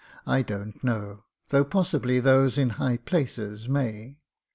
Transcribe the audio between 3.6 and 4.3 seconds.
may.